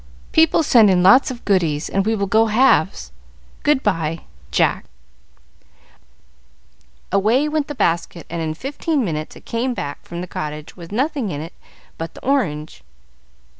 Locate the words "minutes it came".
9.05-9.75